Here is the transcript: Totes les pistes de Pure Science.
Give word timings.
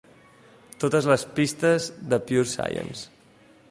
Totes 0.83 1.09
les 1.11 1.27
pistes 1.41 1.91
de 2.15 2.21
Pure 2.31 2.53
Science. 2.57 3.09